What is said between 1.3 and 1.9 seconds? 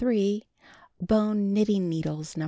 knitting